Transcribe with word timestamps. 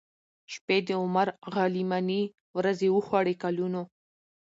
شپې 0.53 0.77
د 0.87 0.89
عمر 1.01 1.27
غلیماني 1.53 2.21
ورځي 2.57 2.89
وخوړې 2.91 3.35
کلونو 3.43 3.81